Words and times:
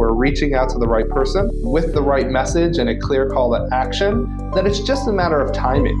We're 0.00 0.14
reaching 0.14 0.54
out 0.54 0.70
to 0.70 0.78
the 0.78 0.88
right 0.88 1.06
person 1.06 1.50
with 1.52 1.92
the 1.92 2.00
right 2.00 2.30
message 2.30 2.78
and 2.78 2.88
a 2.88 2.98
clear 2.98 3.28
call 3.28 3.50
to 3.50 3.68
action, 3.70 4.50
then 4.54 4.66
it's 4.66 4.80
just 4.80 5.06
a 5.06 5.12
matter 5.12 5.38
of 5.38 5.52
timing. 5.52 6.00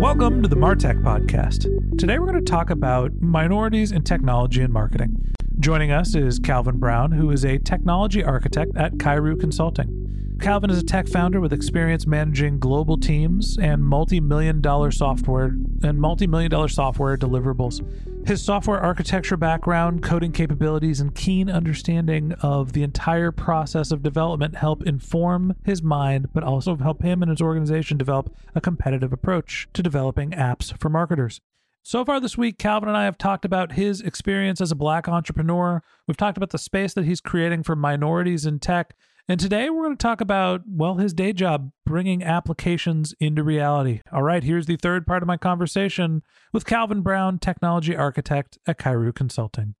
Welcome 0.00 0.42
to 0.42 0.48
the 0.48 0.56
Martech 0.56 1.02
Podcast. 1.02 1.98
Today 1.98 2.18
we're 2.18 2.32
going 2.32 2.42
to 2.42 2.50
talk 2.50 2.70
about 2.70 3.20
minorities 3.20 3.92
in 3.92 4.02
technology 4.02 4.62
and 4.62 4.72
marketing. 4.72 5.14
Joining 5.58 5.90
us 5.90 6.14
is 6.14 6.38
Calvin 6.38 6.78
Brown, 6.78 7.12
who 7.12 7.30
is 7.30 7.44
a 7.44 7.58
technology 7.58 8.24
architect 8.24 8.72
at 8.76 8.94
Kairu 8.94 9.38
Consulting. 9.38 10.38
Calvin 10.40 10.70
is 10.70 10.78
a 10.78 10.82
tech 10.82 11.06
founder 11.06 11.38
with 11.38 11.52
experience 11.52 12.06
managing 12.06 12.58
global 12.58 12.96
teams 12.96 13.58
and 13.58 13.84
multi-million 13.84 14.62
dollar 14.62 14.90
software 14.90 15.54
and 15.82 16.00
multi-million 16.00 16.50
dollar 16.50 16.68
software 16.68 17.18
deliverables. 17.18 17.84
His 18.26 18.42
software 18.42 18.78
architecture 18.78 19.36
background, 19.36 20.02
coding 20.02 20.30
capabilities, 20.30 21.00
and 21.00 21.14
keen 21.14 21.50
understanding 21.50 22.32
of 22.42 22.74
the 22.74 22.82
entire 22.82 23.32
process 23.32 23.90
of 23.90 24.02
development 24.02 24.56
help 24.56 24.84
inform 24.84 25.56
his 25.64 25.82
mind, 25.82 26.28
but 26.32 26.44
also 26.44 26.76
help 26.76 27.02
him 27.02 27.22
and 27.22 27.30
his 27.30 27.40
organization 27.40 27.98
develop 27.98 28.32
a 28.54 28.60
competitive 28.60 29.12
approach 29.12 29.68
to 29.72 29.82
developing 29.82 30.30
apps 30.30 30.78
for 30.78 30.88
marketers. 30.88 31.40
So 31.82 32.04
far 32.04 32.20
this 32.20 32.36
week, 32.36 32.58
Calvin 32.58 32.88
and 32.88 32.96
I 32.96 33.04
have 33.04 33.18
talked 33.18 33.44
about 33.44 33.72
his 33.72 34.00
experience 34.00 34.60
as 34.60 34.70
a 34.70 34.76
black 34.76 35.08
entrepreneur. 35.08 35.82
We've 36.06 36.16
talked 36.16 36.36
about 36.36 36.50
the 36.50 36.58
space 36.58 36.94
that 36.94 37.06
he's 37.06 37.20
creating 37.20 37.62
for 37.62 37.74
minorities 37.74 38.44
in 38.44 38.60
tech. 38.60 38.94
And 39.30 39.38
today 39.38 39.70
we're 39.70 39.84
going 39.84 39.96
to 39.96 40.02
talk 40.02 40.20
about, 40.20 40.62
well, 40.66 40.96
his 40.96 41.14
day 41.14 41.32
job, 41.32 41.70
bringing 41.86 42.20
applications 42.20 43.14
into 43.20 43.44
reality. 43.44 44.00
All 44.10 44.24
right, 44.24 44.42
here's 44.42 44.66
the 44.66 44.74
third 44.74 45.06
part 45.06 45.22
of 45.22 45.28
my 45.28 45.36
conversation 45.36 46.24
with 46.52 46.66
Calvin 46.66 47.00
Brown, 47.00 47.38
technology 47.38 47.94
architect 47.94 48.58
at 48.66 48.80
Kairu 48.80 49.14
Consulting. 49.14 49.76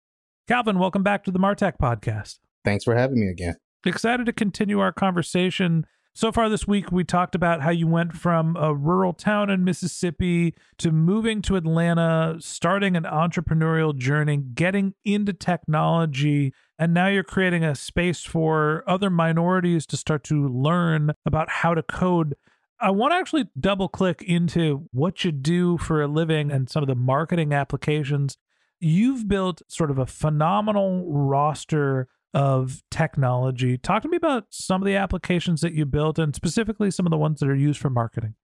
Calvin, 0.46 0.78
welcome 0.78 1.02
back 1.02 1.24
to 1.24 1.32
the 1.32 1.40
Martech 1.40 1.78
podcast. 1.82 2.38
Thanks 2.64 2.84
for 2.84 2.94
having 2.94 3.18
me 3.18 3.26
again. 3.26 3.56
Excited 3.84 4.24
to 4.26 4.32
continue 4.32 4.78
our 4.78 4.92
conversation 4.92 5.84
so 6.12 6.32
far 6.32 6.48
this 6.48 6.66
week, 6.66 6.90
we 6.90 7.04
talked 7.04 7.34
about 7.34 7.62
how 7.62 7.70
you 7.70 7.86
went 7.86 8.14
from 8.14 8.56
a 8.56 8.74
rural 8.74 9.12
town 9.12 9.48
in 9.48 9.64
Mississippi 9.64 10.54
to 10.78 10.90
moving 10.90 11.40
to 11.42 11.56
Atlanta, 11.56 12.36
starting 12.40 12.96
an 12.96 13.04
entrepreneurial 13.04 13.96
journey, 13.96 14.36
getting 14.36 14.94
into 15.04 15.32
technology, 15.32 16.52
and 16.78 16.92
now 16.92 17.06
you're 17.06 17.22
creating 17.22 17.62
a 17.62 17.74
space 17.74 18.24
for 18.24 18.82
other 18.88 19.08
minorities 19.08 19.86
to 19.86 19.96
start 19.96 20.24
to 20.24 20.48
learn 20.48 21.12
about 21.24 21.48
how 21.48 21.74
to 21.74 21.82
code. 21.82 22.34
I 22.80 22.90
want 22.90 23.12
to 23.12 23.16
actually 23.16 23.48
double 23.58 23.88
click 23.88 24.22
into 24.22 24.88
what 24.90 25.22
you 25.24 25.30
do 25.30 25.78
for 25.78 26.02
a 26.02 26.08
living 26.08 26.50
and 26.50 26.68
some 26.68 26.82
of 26.82 26.88
the 26.88 26.94
marketing 26.94 27.52
applications. 27.52 28.36
You've 28.80 29.28
built 29.28 29.62
sort 29.68 29.90
of 29.90 29.98
a 29.98 30.06
phenomenal 30.06 31.06
roster 31.12 32.08
of 32.34 32.82
technology. 32.90 33.76
Talk 33.78 34.02
to 34.02 34.08
me 34.08 34.16
about 34.16 34.46
some 34.50 34.82
of 34.82 34.86
the 34.86 34.96
applications 34.96 35.60
that 35.62 35.74
you 35.74 35.84
built 35.84 36.18
and 36.18 36.34
specifically 36.34 36.90
some 36.90 37.06
of 37.06 37.10
the 37.10 37.18
ones 37.18 37.40
that 37.40 37.48
are 37.48 37.54
used 37.54 37.80
for 37.80 37.90
marketing. 37.90 38.34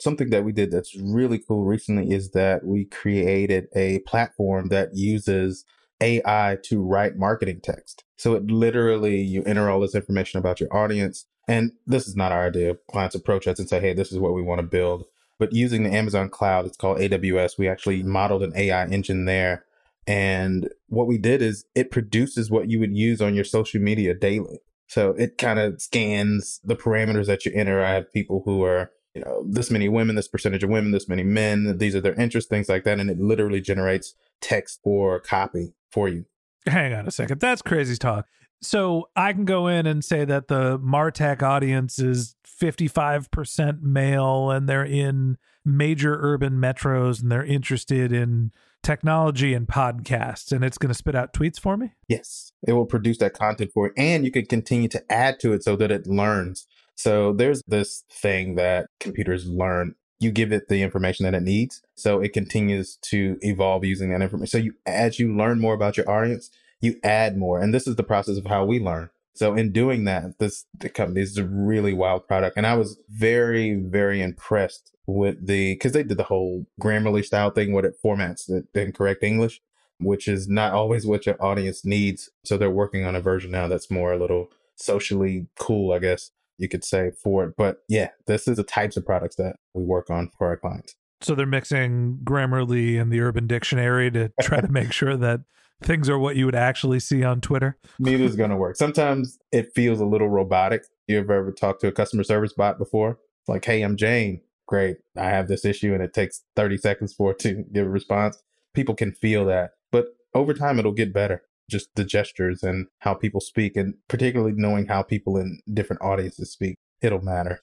Something 0.00 0.30
that 0.30 0.44
we 0.44 0.52
did 0.52 0.72
that's 0.72 0.96
really 0.96 1.38
cool 1.38 1.64
recently 1.64 2.10
is 2.12 2.32
that 2.32 2.64
we 2.64 2.86
created 2.86 3.68
a 3.76 4.00
platform 4.00 4.68
that 4.68 4.96
uses 4.96 5.64
AI 6.00 6.58
to 6.64 6.82
write 6.82 7.16
marketing 7.16 7.60
text. 7.62 8.02
So 8.16 8.34
it 8.34 8.46
literally, 8.46 9.20
you 9.20 9.44
enter 9.44 9.70
all 9.70 9.80
this 9.80 9.94
information 9.94 10.38
about 10.38 10.60
your 10.60 10.74
audience. 10.76 11.26
And 11.46 11.72
this 11.86 12.08
is 12.08 12.16
not 12.16 12.32
our 12.32 12.46
idea. 12.46 12.76
Clients 12.90 13.14
approach 13.14 13.46
us 13.46 13.58
and 13.58 13.68
say, 13.68 13.80
hey, 13.80 13.94
this 13.94 14.10
is 14.10 14.18
what 14.18 14.34
we 14.34 14.42
want 14.42 14.60
to 14.60 14.66
build. 14.66 15.04
But 15.38 15.52
using 15.52 15.84
the 15.84 15.92
Amazon 15.92 16.28
cloud, 16.28 16.66
it's 16.66 16.76
called 16.76 16.98
AWS, 16.98 17.58
we 17.58 17.68
actually 17.68 18.02
modeled 18.02 18.42
an 18.42 18.52
AI 18.56 18.86
engine 18.86 19.24
there 19.24 19.64
and 20.06 20.68
what 20.88 21.06
we 21.06 21.18
did 21.18 21.42
is 21.42 21.64
it 21.74 21.90
produces 21.90 22.50
what 22.50 22.68
you 22.68 22.80
would 22.80 22.96
use 22.96 23.20
on 23.20 23.34
your 23.34 23.44
social 23.44 23.80
media 23.80 24.14
daily. 24.14 24.60
So 24.88 25.10
it 25.10 25.38
kind 25.38 25.58
of 25.58 25.80
scans 25.80 26.60
the 26.64 26.76
parameters 26.76 27.26
that 27.26 27.46
you 27.46 27.52
enter. 27.54 27.82
I 27.82 27.92
have 27.94 28.12
people 28.12 28.42
who 28.44 28.62
are, 28.64 28.90
you 29.14 29.22
know, 29.22 29.44
this 29.48 29.70
many 29.70 29.88
women, 29.88 30.16
this 30.16 30.28
percentage 30.28 30.64
of 30.64 30.70
women, 30.70 30.90
this 30.90 31.08
many 31.08 31.22
men, 31.22 31.78
these 31.78 31.94
are 31.94 32.00
their 32.00 32.20
interests, 32.20 32.48
things 32.50 32.68
like 32.68 32.84
that. 32.84 33.00
And 33.00 33.08
it 33.08 33.18
literally 33.18 33.60
generates 33.60 34.14
text 34.40 34.80
or 34.82 35.20
copy 35.20 35.72
for 35.90 36.08
you. 36.08 36.26
Hang 36.66 36.92
on 36.92 37.06
a 37.06 37.10
second. 37.10 37.40
That's 37.40 37.62
crazy 37.62 37.96
talk. 37.96 38.26
So 38.60 39.08
I 39.16 39.32
can 39.32 39.44
go 39.44 39.66
in 39.66 39.86
and 39.86 40.04
say 40.04 40.24
that 40.24 40.48
the 40.48 40.78
Martech 40.78 41.42
audience 41.42 41.98
is 41.98 42.36
55% 42.46 43.82
male 43.82 44.50
and 44.50 44.68
they're 44.68 44.84
in 44.84 45.36
major 45.64 46.18
urban 46.20 46.54
metros 46.54 47.20
and 47.20 47.30
they're 47.30 47.44
interested 47.44 48.12
in 48.12 48.52
technology 48.82 49.54
and 49.54 49.66
podcasts, 49.66 50.52
and 50.52 50.64
it's 50.64 50.78
going 50.78 50.88
to 50.88 50.94
spit 50.94 51.14
out 51.14 51.32
tweets 51.32 51.58
for 51.58 51.76
me? 51.76 51.92
Yes, 52.08 52.52
it 52.66 52.72
will 52.72 52.86
produce 52.86 53.18
that 53.18 53.34
content 53.34 53.70
for 53.72 53.86
you, 53.86 53.92
and 53.96 54.24
you 54.24 54.30
can 54.30 54.46
continue 54.46 54.88
to 54.88 55.12
add 55.12 55.40
to 55.40 55.52
it 55.52 55.64
so 55.64 55.76
that 55.76 55.90
it 55.90 56.06
learns. 56.06 56.66
So 56.94 57.32
there's 57.32 57.62
this 57.66 58.04
thing 58.10 58.56
that 58.56 58.86
computers 59.00 59.46
learn. 59.46 59.94
You 60.20 60.30
give 60.30 60.52
it 60.52 60.68
the 60.68 60.82
information 60.82 61.24
that 61.24 61.34
it 61.34 61.42
needs, 61.42 61.82
so 61.96 62.20
it 62.20 62.32
continues 62.32 62.96
to 63.10 63.38
evolve 63.40 63.84
using 63.84 64.10
that 64.10 64.22
information. 64.22 64.46
So 64.46 64.58
you, 64.58 64.74
as 64.86 65.18
you 65.18 65.34
learn 65.36 65.60
more 65.60 65.74
about 65.74 65.96
your 65.96 66.08
audience, 66.08 66.50
you 66.80 66.96
add 67.02 67.36
more, 67.36 67.60
and 67.60 67.72
this 67.72 67.86
is 67.86 67.96
the 67.96 68.02
process 68.02 68.36
of 68.36 68.46
how 68.46 68.64
we 68.64 68.78
learn. 68.78 69.10
So 69.34 69.54
in 69.54 69.72
doing 69.72 70.04
that, 70.04 70.38
this 70.38 70.66
the 70.78 70.88
company 70.88 71.22
is 71.22 71.38
a 71.38 71.44
really 71.44 71.94
wild 71.94 72.26
product, 72.28 72.56
and 72.56 72.66
I 72.66 72.74
was 72.74 72.98
very, 73.08 73.74
very 73.74 74.20
impressed 74.20 74.92
with 75.06 75.46
the 75.46 75.74
because 75.74 75.92
they 75.92 76.02
did 76.02 76.18
the 76.18 76.24
whole 76.24 76.66
Grammarly 76.80 77.24
style 77.24 77.50
thing, 77.50 77.72
what 77.72 77.84
it 77.84 77.96
formats 78.04 78.50
it 78.50 78.66
in 78.74 78.92
correct 78.92 79.22
English, 79.22 79.60
which 79.98 80.28
is 80.28 80.48
not 80.48 80.72
always 80.74 81.06
what 81.06 81.26
your 81.26 81.42
audience 81.42 81.84
needs. 81.84 82.30
So 82.44 82.56
they're 82.56 82.70
working 82.70 83.04
on 83.04 83.16
a 83.16 83.20
version 83.20 83.50
now 83.50 83.68
that's 83.68 83.90
more 83.90 84.12
a 84.12 84.18
little 84.18 84.48
socially 84.76 85.46
cool, 85.58 85.92
I 85.92 85.98
guess 85.98 86.30
you 86.58 86.68
could 86.68 86.84
say 86.84 87.10
for 87.10 87.44
it. 87.44 87.54
But 87.56 87.78
yeah, 87.88 88.10
this 88.26 88.46
is 88.46 88.56
the 88.56 88.62
types 88.62 88.96
of 88.96 89.04
products 89.06 89.36
that 89.36 89.56
we 89.74 89.82
work 89.82 90.10
on 90.10 90.30
for 90.36 90.46
our 90.46 90.56
clients. 90.56 90.94
So 91.20 91.34
they're 91.34 91.46
mixing 91.46 92.18
Grammarly 92.24 93.00
and 93.00 93.12
the 93.12 93.20
Urban 93.20 93.46
Dictionary 93.46 94.10
to 94.10 94.32
try 94.40 94.60
to 94.60 94.68
make 94.70 94.92
sure 94.92 95.16
that 95.16 95.40
things 95.84 96.08
are 96.08 96.18
what 96.18 96.36
you 96.36 96.46
would 96.46 96.54
actually 96.54 97.00
see 97.00 97.24
on 97.24 97.40
Twitter. 97.40 97.76
Neither 97.98 98.24
is 98.24 98.36
going 98.36 98.50
to 98.50 98.56
work. 98.56 98.76
Sometimes 98.76 99.38
it 99.50 99.72
feels 99.74 100.00
a 100.00 100.06
little 100.06 100.28
robotic. 100.28 100.84
You 101.06 101.18
ever 101.18 101.32
ever 101.32 101.52
talked 101.52 101.80
to 101.82 101.88
a 101.88 101.92
customer 101.92 102.24
service 102.24 102.52
bot 102.52 102.78
before? 102.78 103.18
It's 103.40 103.48
like, 103.48 103.64
hey, 103.64 103.82
I'm 103.82 103.96
Jane. 103.96 104.40
Great. 104.66 104.98
I 105.16 105.26
have 105.26 105.48
this 105.48 105.64
issue 105.64 105.92
and 105.92 106.02
it 106.02 106.14
takes 106.14 106.42
30 106.56 106.78
seconds 106.78 107.12
for 107.12 107.32
it 107.32 107.38
to 107.40 107.64
give 107.72 107.86
a 107.86 107.90
response. 107.90 108.42
People 108.74 108.94
can 108.94 109.12
feel 109.12 109.44
that. 109.46 109.72
But 109.90 110.06
over 110.34 110.54
time, 110.54 110.78
it'll 110.78 110.92
get 110.92 111.12
better. 111.12 111.42
Just 111.70 111.88
the 111.94 112.04
gestures 112.04 112.62
and 112.62 112.86
how 113.00 113.14
people 113.14 113.40
speak, 113.40 113.76
and 113.76 113.94
particularly 114.08 114.52
knowing 114.54 114.86
how 114.86 115.02
people 115.02 115.36
in 115.36 115.60
different 115.72 116.02
audiences 116.02 116.52
speak, 116.52 116.76
it'll 117.00 117.22
matter. 117.22 117.60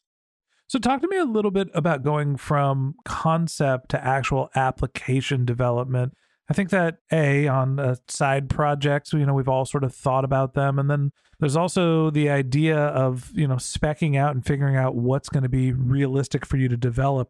So, 0.68 0.80
talk 0.80 1.02
to 1.02 1.08
me 1.08 1.18
a 1.18 1.26
little 1.26 1.52
bit 1.52 1.70
about 1.74 2.04
going 2.04 2.38
from 2.38 2.96
concept 3.04 3.90
to 3.90 4.04
actual 4.04 4.50
application 4.56 5.44
development 5.44 6.14
I 6.50 6.54
think 6.54 6.72
that 6.72 6.98
A, 7.12 7.48
on 7.48 7.96
side 8.08 8.50
projects, 8.50 9.14
you 9.14 9.26
know, 9.26 9.36
we've 9.36 9.48
all 9.48 9.66
sort 9.66 9.84
of 9.84 9.94
thought 9.94 10.26
about 10.26 10.56
them. 10.56 10.80
And 10.80 10.90
then 10.90 11.12
there's 11.40 11.56
also 11.56 12.10
the 12.10 12.30
idea 12.30 12.78
of, 12.78 13.32
you 13.36 13.48
know, 13.48 13.56
specking 13.56 14.18
out 14.18 14.34
and 14.34 14.44
figuring 14.44 14.76
out 14.76 14.96
what's 14.96 15.30
going 15.30 15.44
to 15.44 15.50
be 15.50 15.72
realistic 15.72 16.48
for 16.48 16.58
you 16.58 16.68
to 16.68 16.78
develop. 16.78 17.30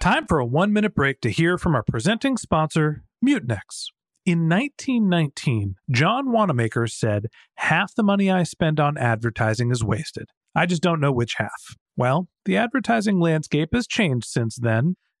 Time 0.00 0.26
for 0.26 0.38
a 0.38 0.46
one 0.46 0.72
minute 0.72 0.94
break 0.94 1.20
to 1.20 1.30
hear 1.30 1.58
from 1.58 1.74
our 1.74 1.82
presenting 1.82 2.38
sponsor, 2.38 3.04
Mutinex. 3.24 3.88
In 4.24 4.48
1919, 4.48 5.76
John 5.90 6.32
Wanamaker 6.32 6.86
said, 6.86 7.26
Half 7.56 7.94
the 7.94 8.02
money 8.02 8.30
I 8.30 8.42
spend 8.44 8.80
on 8.80 8.96
advertising 8.96 9.70
is 9.70 9.84
wasted. 9.84 10.30
I 10.54 10.64
just 10.64 10.82
don't 10.82 11.00
know 11.00 11.12
which 11.12 11.34
half. 11.34 11.76
Well, 11.96 12.28
the 12.46 12.56
advertising 12.56 13.20
landscape 13.20 13.70
has 13.74 13.86
changed 13.86 14.26
since 14.26 14.56
then, 14.56 14.96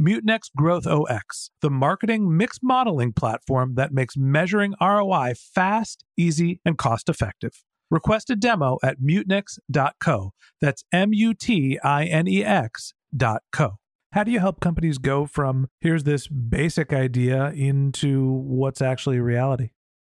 Mutinex 0.00 0.50
GrowthOS, 0.58 1.50
the 1.60 1.70
marketing 1.70 2.36
mix 2.36 2.58
modeling 2.62 3.12
platform 3.12 3.74
that 3.76 3.92
makes 3.92 4.16
measuring 4.16 4.74
ROI 4.80 5.34
fast, 5.36 6.04
easy, 6.16 6.60
and 6.64 6.76
cost 6.76 7.08
effective. 7.08 7.62
Request 7.90 8.28
a 8.30 8.36
demo 8.36 8.78
at 8.82 9.00
mutinex.co. 9.00 10.32
That's 10.60 10.84
M 10.92 11.12
U 11.12 11.32
T 11.32 11.78
I 11.84 12.06
N 12.06 12.26
E 12.26 12.44
X.co. 12.44 13.78
How 14.12 14.24
do 14.24 14.32
you 14.32 14.40
help 14.40 14.60
companies 14.60 14.98
go 14.98 15.26
from 15.26 15.68
here's 15.80 16.04
this 16.04 16.26
basic 16.26 16.92
idea 16.92 17.50
into 17.50 18.32
what's 18.32 18.82
actually 18.82 19.20
reality? 19.20 19.70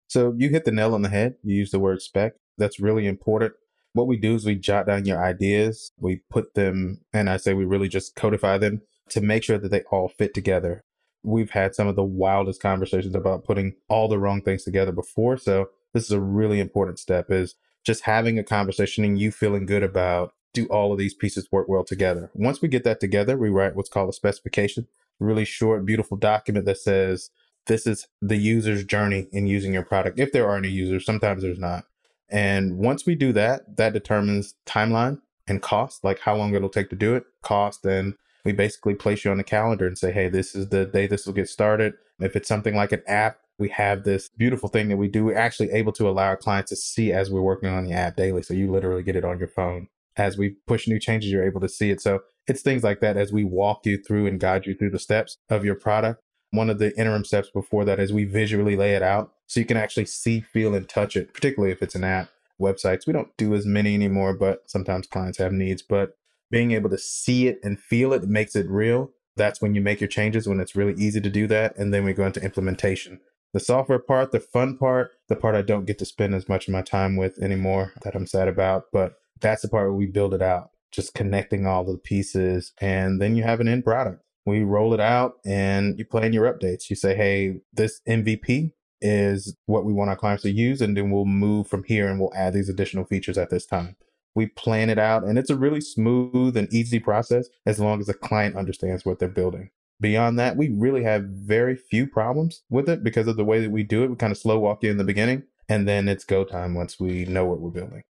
So 0.09 0.35
you 0.39 0.49
hit 0.51 0.65
the 0.65 0.73
nail 0.73 0.95
on 0.95 1.03
the 1.03 1.09
head. 1.11 1.35
You 1.43 1.57
use 1.57 1.71
the 1.71 1.79
word 1.79 2.01
spec. 2.01 2.35
That's 2.57 2.81
really 2.81 3.07
important. 3.07 3.53
What 3.93 4.07
we 4.07 4.17
do 4.17 4.35
is 4.35 4.45
we 4.47 4.55
jot 4.55 4.87
down 4.87 5.05
your 5.05 5.23
ideas, 5.23 5.93
we 5.99 6.23
put 6.31 6.55
them, 6.55 7.01
and 7.13 7.29
I 7.29 7.39
say 7.39 7.55
we 7.55 7.65
really 7.65 7.89
just 7.89 8.15
codify 8.15 8.59
them 8.59 8.83
to 9.11 9.21
make 9.21 9.43
sure 9.43 9.59
that 9.59 9.71
they 9.71 9.83
all 9.91 10.09
fit 10.09 10.35
together. 10.35 10.85
We've 11.23 11.51
had 11.51 11.75
some 11.75 11.89
of 11.89 11.97
the 11.97 12.05
wildest 12.05 12.61
conversations 12.61 13.15
about 13.15 13.45
putting 13.45 13.75
all 13.89 14.09
the 14.09 14.19
wrong 14.19 14.43
things 14.43 14.65
together 14.65 14.93
before. 14.93 15.37
So 15.37 15.71
this 15.93 16.05
is 16.05 16.13
a 16.13 16.21
really 16.21 16.61
important 16.61 16.99
step 16.99 17.31
is 17.31 17.55
just 17.85 18.05
having 18.05 18.39
a 18.39 18.45
conversation 18.45 19.05
and 19.05 19.19
you 19.19 19.31
feeling 19.31 19.67
good 19.67 19.83
about 19.83 20.33
do 20.53 20.67
all 20.67 20.93
of 20.93 20.99
these 20.99 21.15
pieces 21.15 21.49
work 21.53 21.69
well 21.69 21.85
together. 21.85 22.31
Once 22.35 22.63
we 22.63 22.69
get 22.69 22.83
that 22.85 22.99
together, 22.99 23.37
we 23.37 23.51
write 23.51 23.77
what's 23.77 23.91
called 23.91 24.09
a 24.09 24.13
specification, 24.13 24.89
really 25.21 25.45
short, 25.45 25.85
beautiful 25.85 26.17
document 26.17 26.65
that 26.65 26.79
says 26.79 27.31
this 27.67 27.87
is 27.87 28.07
the 28.23 28.37
user's 28.37 28.85
journey 28.85 29.29
in 29.33 29.47
using 29.47 29.73
your 29.73 29.85
product. 29.85 30.19
If 30.19 30.33
there 30.33 30.49
are 30.49 30.57
any 30.57 30.69
users, 30.69 31.05
sometimes 31.05 31.43
there's 31.43 31.59
not. 31.59 31.85
And 32.29 32.79
once 32.79 33.07
we 33.07 33.15
do 33.15 33.33
that, 33.35 33.77
that 33.77 33.93
determines 33.93 34.55
timeline 34.67 35.21
and 35.47 35.63
cost, 35.63 36.03
like 36.03 36.21
how 36.21 36.37
long 36.37 36.55
it'll 36.55 36.69
take 36.69 36.91
to 36.91 36.97
do 36.97 37.15
it, 37.15 37.25
cost, 37.43 37.85
and 37.85 38.15
we 38.47 38.53
basically 38.53 38.95
place 38.95 39.25
you 39.25 39.31
on 39.33 39.39
the 39.39 39.45
calendar 39.45 39.87
and 39.89 39.99
say, 39.99 40.13
hey, 40.13 40.29
this 40.29 40.55
is 40.55 40.69
the 40.69 40.87
day 40.87 41.09
this 41.09 41.27
will 41.27 41.35
get 41.35 41.49
started. 41.49 41.95
If 42.21 42.37
it's 42.37 42.49
something 42.49 42.77
like 42.77 42.93
an 42.93 43.03
app, 43.09 43.39
we 43.59 43.69
have 43.71 44.05
this 44.05 44.29
beautiful 44.29 44.69
thing 44.69 44.89
that 44.89 44.97
we 44.97 45.09
do. 45.09 45.25
We're 45.25 45.37
actually 45.37 45.73
able 45.73 45.93
to 45.95 46.09
allow 46.09 46.27
our 46.27 46.37
clients 46.37 46.71
to 46.71 46.77
see 46.77 47.13
as 47.13 47.29
we're 47.29 47.43
working 47.43 47.69
on 47.69 47.85
the 47.85 47.93
app 47.93 48.17
daily. 48.17 48.43
So 48.43 48.55
you 48.55 48.71
literally 48.71 49.03
get 49.03 49.17
it 49.17 49.25
on 49.25 49.41
your 49.41 49.49
phone. 49.49 49.89
As 50.17 50.39
we 50.39 50.51
push 50.67 50.87
new 50.87 51.01
changes, 51.01 51.31
you're 51.31 51.45
able 51.45 51.61
to 51.61 51.69
see 51.69 51.91
it. 51.91 52.01
So 52.01 52.21
it's 52.47 52.63
things 52.63 52.85
like 52.85 53.01
that 53.01 53.17
as 53.17 53.33
we 53.33 53.43
walk 53.43 53.85
you 53.85 53.99
through 53.99 54.29
and 54.29 54.39
guide 54.39 54.65
you 54.65 54.77
through 54.77 54.91
the 54.91 55.01
steps 55.01 55.39
of 55.51 55.65
your 55.65 55.75
product. 55.75 56.23
One 56.53 56.71
of 56.71 56.79
the 56.79 56.97
interim 56.97 57.25
steps 57.25 57.51
before 57.51 57.85
that 57.85 57.99
is 57.99 58.13
we 58.13 58.25
visually 58.25 58.77
lay 58.77 58.95
it 58.95 59.03
out 59.03 59.33
so 59.49 59.59
you 59.59 59.67
can 59.67 59.77
actually 59.77 60.07
see, 60.07 60.41
feel, 60.41 60.73
and 60.73 60.89
touch 60.89 61.17
it, 61.17 61.35
particularly 61.35 61.73
if 61.73 61.83
it's 61.83 61.97
an 61.97 62.05
app. 62.05 62.29
Websites, 62.61 63.07
we 63.07 63.13
don't 63.13 63.37
do 63.37 63.55
as 63.55 63.67
many 63.67 63.95
anymore, 63.95 64.33
but 64.33 64.63
sometimes 64.71 65.09
clients 65.09 65.39
have 65.39 65.53
needs. 65.53 65.83
But 65.83 66.17
being 66.51 66.73
able 66.73 66.91
to 66.91 66.99
see 66.99 67.49
it 67.49 67.59
and 67.63 67.81
feel 67.81 68.13
it 68.13 68.25
makes 68.25 68.55
it 68.57 68.69
real. 68.69 69.11
That's 69.37 69.61
when 69.61 69.75
you 69.75 69.81
make 69.81 70.01
your 70.01 70.09
changes, 70.09 70.49
when 70.49 70.61
it's 70.61 70.77
really 70.77 70.95
easy 70.95 71.21
to 71.21 71.31
do 71.31 71.47
that. 71.49 71.77
And 71.77 71.93
then 71.93 72.05
we 72.05 72.13
go 72.13 72.27
into 72.27 72.43
implementation. 72.43 73.21
The 73.53 73.61
software 73.61 73.99
part, 73.99 74.33
the 74.33 74.41
fun 74.41 74.77
part, 74.77 75.13
the 75.29 75.37
part 75.37 75.55
I 75.55 75.63
don't 75.63 75.87
get 75.87 75.99
to 75.99 76.05
spend 76.05 76.35
as 76.35 76.49
much 76.49 76.69
of 76.69 76.73
my 76.73 76.83
time 76.83 77.17
with 77.17 77.39
anymore 77.43 77.93
that 78.03 78.15
I'm 78.15 78.27
sad 78.27 78.49
about. 78.49 78.85
But 78.93 79.15
that's 79.41 79.63
the 79.63 79.69
part 79.69 79.85
where 79.85 79.93
we 79.95 80.07
build 80.07 80.35
it 80.35 80.43
out, 80.43 80.71
just 80.93 81.15
connecting 81.15 81.67
all 81.67 81.85
the 81.85 81.99
pieces. 81.99 82.73
And 82.81 83.21
then 83.21 83.37
you 83.37 83.43
have 83.43 83.61
an 83.61 83.69
end 83.69 83.85
product. 83.85 84.23
We 84.45 84.63
roll 84.63 84.95
it 84.95 85.01
out 85.01 85.35
and 85.45 85.99
you 85.99 86.05
plan 86.05 86.33
your 86.33 86.53
updates. 86.53 86.89
You 86.89 86.97
say, 86.97 87.17
hey, 87.17 87.57
this 87.73 88.01
MVP 88.09 88.73
is 89.01 89.57
what 89.67 89.85
we 89.85 89.93
want 89.93 90.11
our 90.11 90.17
clients 90.17 90.43
to 90.45 90.51
use. 90.51 90.81
And 90.81 90.97
then 90.97 91.11
we'll 91.11 91.25
move 91.25 91.67
from 91.67 91.85
here 91.85 92.09
and 92.09 92.21
we'll 92.21 92.35
add 92.35 92.55
these 92.55 92.69
additional 92.69 93.05
features 93.05 93.37
at 93.37 93.51
this 93.51 93.67
time. 93.67 93.97
We 94.37 94.47
plan 94.47 94.91
it 94.91 94.99
out 94.99 95.25
and 95.25 95.39
it's 95.39 95.51
a 95.51 95.57
really 95.57 95.81
smooth 95.81 96.57
and 96.57 96.73
easy 96.73 97.01
process 97.01 97.49
as 97.67 97.81
long 97.81 97.99
as 97.99 98.07
the 98.07 98.15
client 98.15 98.55
understands 98.55 99.05
what 99.05 99.19
they're 99.19 99.29
building. 99.29 99.71
Beyond 100.01 100.39
that, 100.39 100.57
we 100.57 100.69
really 100.69 101.03
have 101.05 101.25
very 101.25 101.75
few 101.75 102.07
problems 102.07 102.63
with 102.69 102.89
it 102.89 103.03
because 103.03 103.27
of 103.27 103.37
the 103.37 103.45
way 103.45 103.61
that 103.61 103.71
we 103.71 103.83
do 103.83 104.05
it. 104.05 104.11
We 104.11 104.17
kind 104.17 104.31
of 104.31 104.39
slow 104.39 104.59
walk 104.59 104.83
you 104.83 104.91
in 104.91 104.99
the 104.99 105.05
beginning 105.05 105.45
and 105.69 105.89
then 105.89 106.09
it's 106.09 106.25
go 106.25 106.45
time 106.45 106.75
once 106.75 107.01
we 107.01 107.25
know 107.25 107.47
what 107.47 107.61
we're 107.61 107.71
building. 107.71 108.03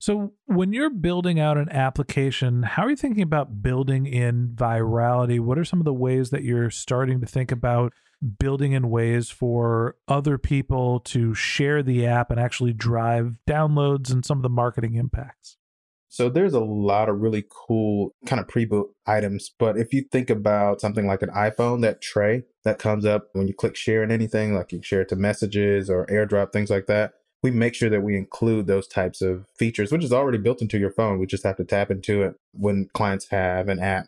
So, 0.00 0.32
when 0.46 0.72
you're 0.72 0.90
building 0.90 1.40
out 1.40 1.58
an 1.58 1.70
application, 1.70 2.62
how 2.62 2.84
are 2.84 2.90
you 2.90 2.96
thinking 2.96 3.22
about 3.22 3.62
building 3.62 4.06
in 4.06 4.52
virality? 4.54 5.40
What 5.40 5.58
are 5.58 5.64
some 5.64 5.80
of 5.80 5.84
the 5.84 5.92
ways 5.92 6.30
that 6.30 6.44
you're 6.44 6.70
starting 6.70 7.20
to 7.20 7.26
think 7.26 7.50
about 7.50 7.92
building 8.38 8.72
in 8.72 8.90
ways 8.90 9.28
for 9.28 9.96
other 10.06 10.38
people 10.38 11.00
to 11.00 11.34
share 11.34 11.82
the 11.82 12.06
app 12.06 12.30
and 12.30 12.38
actually 12.38 12.72
drive 12.72 13.34
downloads 13.48 14.12
and 14.12 14.24
some 14.24 14.38
of 14.38 14.42
the 14.42 14.48
marketing 14.48 14.94
impacts? 14.94 15.57
So 16.08 16.28
there's 16.28 16.54
a 16.54 16.60
lot 16.60 17.08
of 17.08 17.20
really 17.20 17.44
cool 17.50 18.14
kind 18.26 18.40
of 18.40 18.48
pre-built 18.48 18.90
items. 19.06 19.50
But 19.58 19.76
if 19.76 19.92
you 19.92 20.04
think 20.10 20.30
about 20.30 20.80
something 20.80 21.06
like 21.06 21.22
an 21.22 21.30
iPhone, 21.30 21.82
that 21.82 22.00
tray 22.00 22.44
that 22.64 22.78
comes 22.78 23.04
up 23.04 23.28
when 23.32 23.46
you 23.46 23.54
click 23.54 23.76
share 23.76 24.02
in 24.02 24.10
anything, 24.10 24.54
like 24.54 24.72
you 24.72 24.82
share 24.82 25.02
it 25.02 25.08
to 25.10 25.16
messages 25.16 25.90
or 25.90 26.06
airdrop, 26.06 26.52
things 26.52 26.70
like 26.70 26.86
that, 26.86 27.12
we 27.42 27.50
make 27.50 27.74
sure 27.74 27.90
that 27.90 28.02
we 28.02 28.16
include 28.16 28.66
those 28.66 28.88
types 28.88 29.22
of 29.22 29.46
features, 29.56 29.92
which 29.92 30.02
is 30.02 30.12
already 30.12 30.38
built 30.38 30.62
into 30.62 30.78
your 30.78 30.90
phone. 30.90 31.18
We 31.18 31.26
just 31.26 31.44
have 31.44 31.56
to 31.56 31.64
tap 31.64 31.90
into 31.90 32.22
it 32.22 32.34
when 32.52 32.88
clients 32.94 33.28
have 33.30 33.68
an 33.68 33.78
app 33.78 34.06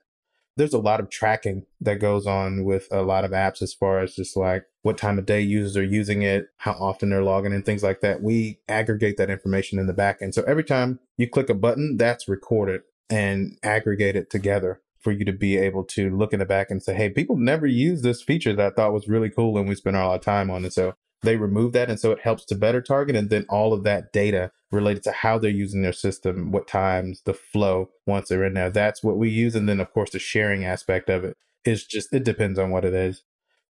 there's 0.61 0.75
a 0.75 0.79
lot 0.79 1.01
of 1.01 1.09
tracking 1.09 1.65
that 1.81 2.01
goes 2.01 2.27
on 2.27 2.65
with 2.65 2.87
a 2.91 3.01
lot 3.01 3.25
of 3.25 3.31
apps 3.31 3.63
as 3.63 3.73
far 3.73 4.01
as 4.01 4.15
just 4.15 4.37
like 4.37 4.67
what 4.83 4.99
time 4.99 5.19
of 5.19 5.25
day 5.25 5.41
users 5.41 5.75
are 5.75 5.83
using 5.83 6.21
it, 6.21 6.49
how 6.59 6.73
often 6.73 7.09
they're 7.09 7.23
logging 7.23 7.55
in, 7.55 7.63
things 7.63 7.83
like 7.83 8.03
that. 8.03 8.23
We 8.23 8.61
aggregate 8.69 9.17
that 9.17 9.31
information 9.31 9.79
in 9.79 9.87
the 9.87 9.95
back 9.95 10.19
end. 10.21 10.35
So 10.35 10.43
every 10.43 10.65
time 10.65 11.01
you 11.17 11.27
click 11.31 11.49
a 11.49 11.55
button, 11.55 11.97
that's 11.97 12.29
recorded 12.29 12.83
and 13.09 13.57
aggregated 13.63 14.29
together 14.29 14.83
for 14.99 15.13
you 15.13 15.25
to 15.25 15.33
be 15.33 15.57
able 15.57 15.83
to 15.83 16.15
look 16.15 16.35
in 16.35 16.41
the 16.41 16.45
back 16.45 16.71
and 16.71 16.83
say, 16.83 16.93
hey, 16.93 17.09
people 17.09 17.39
never 17.39 17.67
use 17.67 18.03
this 18.03 18.21
feature 18.21 18.55
that 18.55 18.73
I 18.73 18.75
thought 18.75 18.93
was 18.93 19.09
really 19.09 19.31
cool 19.31 19.57
and 19.57 19.67
we 19.67 19.75
spent 19.75 19.97
a 19.97 20.07
lot 20.07 20.17
of 20.17 20.21
time 20.21 20.51
on 20.51 20.67
it. 20.67 20.75
So 20.75 20.93
they 21.23 21.37
remove 21.37 21.73
that. 21.73 21.91
And 21.91 22.01
so 22.01 22.13
it 22.13 22.21
helps 22.21 22.45
to 22.47 22.55
better 22.55 22.81
target. 22.81 23.17
And 23.17 23.31
then 23.31 23.47
all 23.49 23.73
of 23.73 23.85
that 23.85 24.13
data 24.13 24.51
related 24.71 25.03
to 25.05 25.13
how 25.13 25.39
they're 25.39 25.51
using 25.51 25.83
their 25.83 25.93
system, 25.93 26.53
what 26.53 26.67
times, 26.67 27.23
the 27.25 27.35
flow 27.35 27.91
once 28.07 28.29
they're 28.29 28.45
in 28.45 28.55
there. 28.55 28.71
That's 28.71 29.03
what 29.03 29.19
we 29.19 29.29
use. 29.29 29.55
And 29.55 29.69
then, 29.69 29.81
of 29.81 29.93
course, 29.93 30.11
the 30.11 30.19
sharing 30.19 30.65
aspect 30.65 31.11
of. 31.11 31.35
It's 31.65 31.85
just, 31.85 32.13
it 32.13 32.25
depends 32.25 32.59
on 32.59 32.71
what 32.71 32.85
it 32.85 32.95
is. 32.95 33.23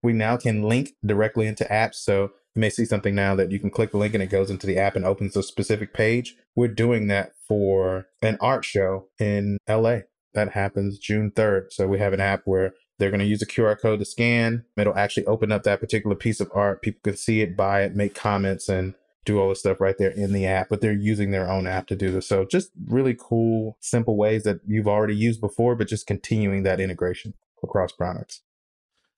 We 0.02 0.12
now 0.12 0.36
can 0.36 0.62
link 0.62 0.92
directly 1.04 1.46
into 1.46 1.64
apps. 1.64 1.96
So 1.96 2.30
you 2.54 2.60
may 2.60 2.70
see 2.70 2.84
something 2.84 3.14
now 3.14 3.34
that 3.34 3.50
you 3.50 3.58
can 3.58 3.70
click 3.70 3.90
the 3.90 3.98
link 3.98 4.14
and 4.14 4.22
it 4.22 4.30
goes 4.30 4.50
into 4.50 4.66
the 4.66 4.78
app 4.78 4.96
and 4.96 5.04
opens 5.04 5.36
a 5.36 5.42
specific 5.42 5.92
page. 5.92 6.36
We're 6.54 6.68
doing 6.68 7.08
that 7.08 7.32
for 7.46 8.06
an 8.22 8.38
art 8.40 8.64
show 8.64 9.08
in 9.18 9.58
LA. 9.68 10.00
That 10.34 10.52
happens 10.52 10.98
June 10.98 11.32
3rd. 11.32 11.72
So 11.72 11.88
we 11.88 11.98
have 11.98 12.12
an 12.12 12.20
app 12.20 12.42
where 12.44 12.74
they're 13.00 13.10
going 13.10 13.20
to 13.20 13.26
use 13.26 13.42
a 13.42 13.46
QR 13.46 13.80
code 13.80 13.98
to 13.98 14.04
scan. 14.04 14.64
It'll 14.76 14.96
actually 14.96 15.26
open 15.26 15.50
up 15.50 15.64
that 15.64 15.80
particular 15.80 16.14
piece 16.14 16.38
of 16.40 16.50
art. 16.54 16.82
People 16.82 17.00
can 17.02 17.16
see 17.16 17.40
it, 17.40 17.56
buy 17.56 17.82
it, 17.82 17.96
make 17.96 18.14
comments, 18.14 18.68
and 18.68 18.94
do 19.24 19.40
all 19.40 19.48
the 19.48 19.54
stuff 19.54 19.80
right 19.80 19.96
there 19.98 20.10
in 20.10 20.32
the 20.32 20.46
app, 20.46 20.68
but 20.68 20.80
they're 20.80 20.92
using 20.92 21.30
their 21.30 21.50
own 21.50 21.66
app 21.66 21.86
to 21.88 21.96
do 21.96 22.10
this. 22.10 22.26
So 22.26 22.44
just 22.44 22.70
really 22.86 23.16
cool, 23.18 23.76
simple 23.80 24.16
ways 24.16 24.44
that 24.44 24.60
you've 24.66 24.88
already 24.88 25.16
used 25.16 25.40
before, 25.40 25.74
but 25.74 25.88
just 25.88 26.06
continuing 26.06 26.62
that 26.62 26.80
integration 26.80 27.34
across 27.62 27.92
products. 27.92 28.42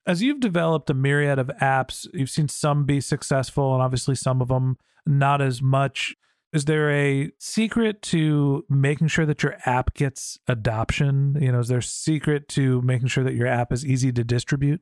As 0.05 0.21
you've 0.21 0.41
developed 0.41 0.89
a 0.89 0.93
myriad 0.93 1.39
of 1.39 1.47
apps, 1.61 2.07
you've 2.13 2.29
seen 2.29 2.49
some 2.49 2.83
be 2.83 2.99
successful 2.99 3.73
and 3.73 3.81
obviously 3.81 4.15
some 4.15 4.41
of 4.41 4.49
them 4.49 4.77
not 5.05 5.41
as 5.41 5.61
much. 5.61 6.15
Is 6.53 6.65
there 6.65 6.91
a 6.91 7.31
secret 7.39 8.03
to 8.03 8.63
making 8.69 9.07
sure 9.07 9.25
that 9.25 9.41
your 9.41 9.57
app 9.65 9.95
gets 9.95 10.37
adoption? 10.47 11.35
You 11.41 11.51
know, 11.51 11.59
is 11.59 11.67
there 11.67 11.79
a 11.79 11.83
secret 11.83 12.47
to 12.49 12.79
making 12.83 13.07
sure 13.07 13.23
that 13.23 13.33
your 13.33 13.47
app 13.47 13.73
is 13.73 13.83
easy 13.83 14.11
to 14.11 14.23
distribute? 14.23 14.79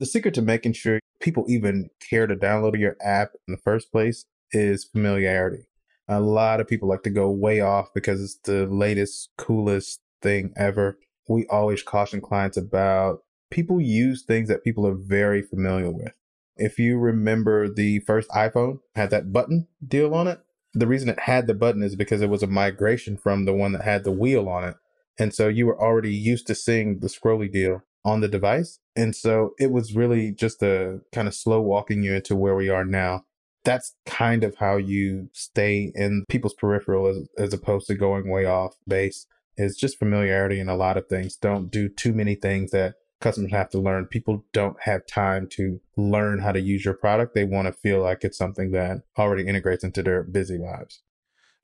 The 0.00 0.06
secret 0.06 0.34
to 0.34 0.42
making 0.42 0.72
sure 0.72 0.98
people 1.20 1.44
even 1.48 1.90
care 2.00 2.26
to 2.26 2.34
download 2.34 2.76
your 2.76 2.96
app 3.00 3.34
in 3.46 3.52
the 3.52 3.60
first 3.60 3.92
place 3.92 4.24
is 4.50 4.84
familiarity. 4.84 5.68
A 6.08 6.20
lot 6.20 6.58
of 6.58 6.66
people 6.66 6.88
like 6.88 7.04
to 7.04 7.10
go 7.10 7.30
way 7.30 7.60
off 7.60 7.94
because 7.94 8.20
it's 8.20 8.38
the 8.42 8.66
latest, 8.66 9.30
coolest 9.38 10.00
thing 10.22 10.52
ever. 10.56 10.98
We 11.28 11.46
always 11.46 11.84
caution 11.84 12.20
clients 12.20 12.56
about 12.56 13.20
people 13.48 13.80
use 13.80 14.24
things 14.24 14.48
that 14.48 14.64
people 14.64 14.84
are 14.88 14.96
very 14.96 15.40
familiar 15.40 15.92
with. 15.92 16.14
If 16.56 16.80
you 16.80 16.98
remember 16.98 17.72
the 17.72 18.00
first 18.00 18.28
iPhone 18.30 18.80
had 18.96 19.10
that 19.10 19.32
button 19.32 19.68
deal 19.86 20.14
on 20.14 20.26
it, 20.26 20.40
the 20.74 20.86
reason 20.86 21.08
it 21.08 21.20
had 21.20 21.46
the 21.46 21.54
button 21.54 21.82
is 21.82 21.96
because 21.96 22.22
it 22.22 22.30
was 22.30 22.42
a 22.42 22.46
migration 22.46 23.16
from 23.16 23.44
the 23.44 23.52
one 23.52 23.72
that 23.72 23.82
had 23.82 24.04
the 24.04 24.12
wheel 24.12 24.48
on 24.48 24.64
it. 24.64 24.76
And 25.18 25.34
so 25.34 25.48
you 25.48 25.66
were 25.66 25.80
already 25.80 26.14
used 26.14 26.46
to 26.46 26.54
seeing 26.54 27.00
the 27.00 27.08
scrolly 27.08 27.50
deal 27.50 27.82
on 28.04 28.20
the 28.20 28.28
device. 28.28 28.80
And 28.96 29.14
so 29.14 29.52
it 29.58 29.70
was 29.70 29.94
really 29.94 30.32
just 30.32 30.62
a 30.62 31.00
kind 31.12 31.28
of 31.28 31.34
slow 31.34 31.60
walking 31.60 32.02
you 32.02 32.14
into 32.14 32.34
where 32.34 32.54
we 32.54 32.68
are 32.68 32.84
now 32.84 33.24
that's 33.64 33.94
kind 34.06 34.44
of 34.44 34.56
how 34.56 34.76
you 34.76 35.28
stay 35.32 35.92
in 35.94 36.24
people's 36.28 36.54
peripheral 36.54 37.06
as, 37.06 37.28
as 37.38 37.54
opposed 37.54 37.86
to 37.86 37.94
going 37.94 38.28
way 38.28 38.44
off 38.44 38.74
base 38.86 39.26
is 39.56 39.76
just 39.76 39.98
familiarity 39.98 40.58
in 40.58 40.68
a 40.68 40.76
lot 40.76 40.96
of 40.96 41.06
things. 41.06 41.36
Don't 41.36 41.70
do 41.70 41.88
too 41.88 42.12
many 42.12 42.34
things 42.34 42.70
that 42.70 42.94
customers 43.22 43.52
have 43.52 43.70
to 43.70 43.78
learn. 43.78 44.06
People 44.06 44.44
don't 44.52 44.76
have 44.82 45.06
time 45.06 45.46
to 45.52 45.80
learn 45.96 46.40
how 46.40 46.52
to 46.52 46.60
use 46.60 46.84
your 46.84 46.94
product. 46.94 47.34
They 47.34 47.44
want 47.44 47.66
to 47.66 47.72
feel 47.72 48.02
like 48.02 48.24
it's 48.24 48.38
something 48.38 48.70
that 48.72 49.02
already 49.16 49.46
integrates 49.46 49.84
into 49.84 50.02
their 50.02 50.22
busy 50.22 50.58
lives. 50.58 51.02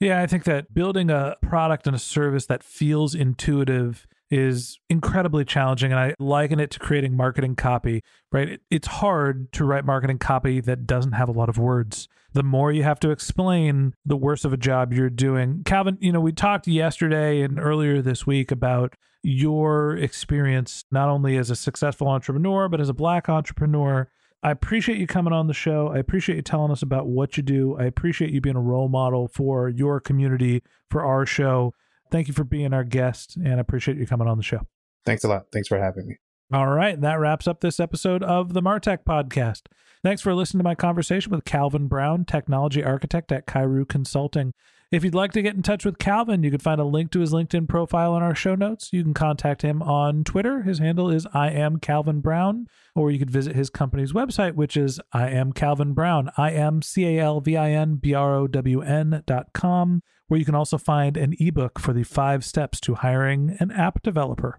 Yeah, 0.01 0.23
I 0.23 0.27
think 0.27 0.45
that 0.45 0.73
building 0.73 1.11
a 1.11 1.37
product 1.43 1.87
and 1.87 1.97
a 1.97 1.99
service 1.99 2.47
that 2.47 2.63
feels 2.63 3.15
intuitive 3.15 4.07
is 4.31 4.79
incredibly 4.89 5.45
challenging. 5.45 5.91
And 5.91 6.01
I 6.01 6.15
liken 6.19 6.61
it 6.61 6.71
to 6.73 6.79
creating 6.79 7.17
marketing 7.17 7.57
copy, 7.57 8.03
right? 8.31 8.61
it's 8.71 8.87
hard 8.87 9.53
to 9.53 9.65
write 9.65 9.85
marketing 9.85 10.19
copy 10.19 10.61
that 10.61 10.87
doesn't 10.87 11.13
have 11.13 11.29
a 11.29 11.33
lot 11.33 11.49
of 11.49 11.59
words. 11.59 12.09
The 12.35 12.43
more 12.43 12.71
you 12.71 12.83
have 12.83 13.01
to 13.01 13.11
explain, 13.11 13.95
the 14.05 14.17
worse 14.17 14.45
of 14.45 14.53
a 14.53 14.59
job 14.59 14.93
you're 14.93 15.11
doing. 15.11 15.63
Calvin, 15.65 15.97
you 16.01 16.13
know, 16.13 16.21
we 16.21 16.33
talked 16.33 16.69
yesterday 16.69 17.41
and 17.41 17.59
earlier 17.59 18.03
this 18.03 18.27
week 18.27 18.51
about 18.51 18.95
your 19.23 19.97
experience, 19.97 20.85
not 20.91 21.09
only 21.09 21.37
as 21.37 21.51
a 21.51 21.57
successful 21.57 22.09
entrepreneur, 22.09 22.69
but 22.69 22.81
as 22.81 22.89
a 22.89 22.95
black 22.95 23.29
entrepreneur. 23.29 24.09
I 24.43 24.53
appreciate 24.53 24.99
you 24.99 25.07
coming 25.07 25.33
on 25.33 25.49
the 25.49 25.55
show. 25.55 25.89
I 25.89 25.99
appreciate 25.99 26.37
you 26.37 26.43
telling 26.43 26.71
us 26.71 26.83
about 26.83 27.09
what 27.09 27.37
you 27.37 27.43
do. 27.43 27.77
I 27.77 27.85
appreciate 27.85 28.31
you 28.31 28.41
being 28.41 28.57
a 28.57 28.61
role 28.61 28.89
model 28.89 29.29
for 29.29 29.69
your 29.69 29.99
community, 29.99 30.63
for 30.91 31.05
our 31.05 31.27
show. 31.27 31.75
Thank 32.11 32.29
you 32.29 32.35
for 32.35 32.45
being 32.45 32.73
our 32.73 32.85
guest 32.85 33.37
and 33.37 33.55
I 33.55 33.61
appreciate 33.61 33.99
you 33.99 34.07
coming 34.07 34.29
on 34.29 34.37
the 34.37 34.45
show. 34.45 34.61
Thanks 35.05 35.25
a 35.25 35.29
lot. 35.29 35.47
Thanks 35.53 35.69
for 35.69 35.79
having 35.79 36.07
me. 36.07 36.17
All 36.53 36.69
right. 36.69 36.99
That 36.99 37.19
wraps 37.19 37.47
up 37.47 37.61
this 37.61 37.81
episode 37.81 38.23
of 38.23 38.55
the 38.55 38.63
Martech 38.63 38.99
podcast. 39.05 39.63
Thanks 40.03 40.23
for 40.23 40.35
listening 40.35 40.61
to 40.61 40.65
my 40.65 40.75
conversation 40.75 41.31
with 41.33 41.45
Calvin 41.45 41.89
Brown, 41.89 42.25
technology 42.25 42.85
architect 42.85 43.33
at 43.33 43.47
Kairu 43.47 43.87
Consulting. 43.87 44.55
If 44.91 45.05
you'd 45.05 45.15
like 45.15 45.33
to 45.33 45.43
get 45.43 45.55
in 45.55 45.61
touch 45.61 45.85
with 45.85 45.99
Calvin, 45.99 46.43
you 46.43 46.51
can 46.51 46.61
find 46.61 46.81
a 46.81 46.85
link 46.85 47.11
to 47.11 47.21
his 47.21 47.31
LinkedIn 47.31 47.69
profile 47.69 48.17
in 48.17 48.23
our 48.23 48.35
show 48.35 48.55
notes. 48.55 48.89
You 48.91 49.03
can 49.03 49.13
contact 49.13 49.61
him 49.61 49.83
on 49.83 50.25
Twitter. 50.25 50.63
His 50.63 50.79
handle 50.79 51.11
is 51.11 51.27
I 51.35 51.51
am 51.51 51.79
Calvin 51.79 52.21
Brown, 52.21 52.69
or 52.95 53.11
you 53.11 53.19
could 53.19 53.31
visit 53.31 53.55
his 53.55 53.69
company's 53.69 54.15
website, 54.15 54.55
which 54.55 54.79
is 54.79 54.99
I 55.13 55.29
am 55.29 55.53
Calvin 55.53 55.93
Brown, 55.93 56.31
I 56.39 56.53
am 56.53 56.81
C 56.81 57.05
A 57.05 57.23
L 57.23 57.43
V 57.43 57.55
I 57.55 57.73
N 57.73 57.97
B 57.97 58.15
R 58.15 58.35
O 58.35 58.47
W 58.47 58.81
N 58.81 59.23
dot 59.27 59.53
com, 59.53 60.03
where 60.29 60.41
you 60.41 60.47
can 60.47 60.55
also 60.55 60.79
find 60.79 61.19
an 61.19 61.35
ebook 61.39 61.79
for 61.79 61.93
the 61.93 62.03
five 62.03 62.43
steps 62.43 62.81
to 62.81 62.95
hiring 62.95 63.59
an 63.61 63.71
app 63.71 64.03
developer. 64.03 64.59